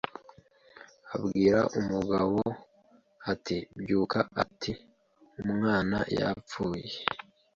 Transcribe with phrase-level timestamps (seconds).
[1.15, 2.37] Abwira umugabo
[3.31, 4.71] ati Byuka ati
[5.43, 6.91] Umwana yapfuye